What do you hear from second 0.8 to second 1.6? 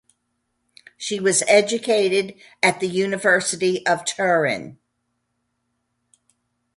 She was